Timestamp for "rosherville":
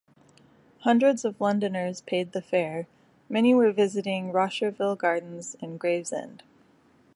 4.31-4.97